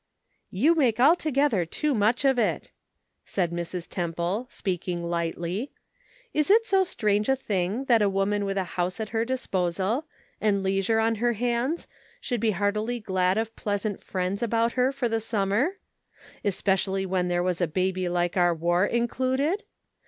"You 0.63 0.73
make 0.73 0.99
altogether 0.99 1.63
too 1.63 1.93
much 1.93 2.25
of 2.25 2.39
it," 2.39 2.71
said 3.23 3.51
Mrs, 3.51 3.87
Temple, 3.87 4.47
speaking 4.49 5.03
lightly;" 5.03 5.73
is 6.33 6.49
it 6.49 6.65
so 6.65 6.83
strange 6.83 7.29
a 7.29 7.35
thing 7.35 7.85
that 7.85 8.01
a 8.01 8.09
woman 8.09 8.43
with 8.43 8.57
a 8.57 8.63
house 8.79 8.99
at 8.99 9.09
her 9.09 9.23
dis 9.23 9.45
380 9.45 9.75
The 9.75 9.83
Pocket 9.83 9.89
Measure. 9.91 10.01
posal, 10.01 10.05
and 10.55 10.63
leisure 10.63 10.99
on 10.99 11.15
her 11.21 11.33
hands, 11.33 11.87
should 12.19 12.39
be 12.41 12.49
heartily 12.49 12.99
glad 12.99 13.37
of 13.37 13.55
pleasant 13.55 14.01
friends 14.03 14.41
about 14.41 14.71
her 14.71 14.91
for 14.91 15.07
the 15.07 15.19
summer? 15.19 15.77
Especially 16.43 17.05
when 17.05 17.27
there 17.27 17.43
was 17.43 17.61
a 17.61 17.67
baby 17.67 18.09
like 18.09 18.35
our 18.35 18.55
War 18.55 18.87
included 18.87 19.61